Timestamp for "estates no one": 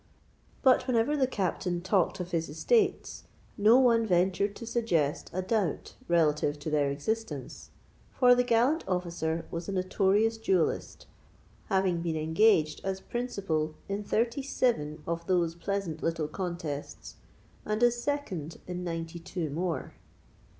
2.49-4.03